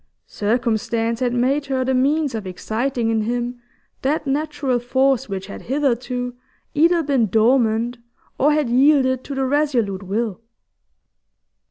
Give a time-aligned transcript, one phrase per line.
[0.25, 3.61] Circumstance had made her the means of exciting in him
[4.01, 6.33] that natural force which had hitherto
[6.73, 7.99] either been dormant
[8.39, 10.41] or had yielded to the resolute will.